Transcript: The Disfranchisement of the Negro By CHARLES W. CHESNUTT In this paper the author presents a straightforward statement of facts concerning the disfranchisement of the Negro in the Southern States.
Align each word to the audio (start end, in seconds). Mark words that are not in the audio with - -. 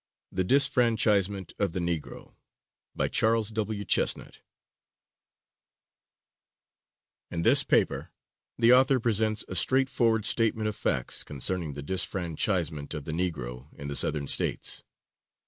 The 0.31 0.43
Disfranchisement 0.43 1.53
of 1.59 1.73
the 1.73 1.79
Negro 1.79 2.33
By 2.95 3.07
CHARLES 3.07 3.49
W. 3.51 3.85
CHESNUTT 3.85 4.41
In 7.29 7.43
this 7.43 7.63
paper 7.63 8.09
the 8.57 8.73
author 8.73 8.99
presents 8.99 9.45
a 9.47 9.53
straightforward 9.53 10.25
statement 10.25 10.67
of 10.67 10.75
facts 10.75 11.23
concerning 11.23 11.73
the 11.73 11.83
disfranchisement 11.83 12.95
of 12.95 13.05
the 13.05 13.11
Negro 13.11 13.67
in 13.75 13.89
the 13.89 13.95
Southern 13.95 14.27
States. 14.27 14.81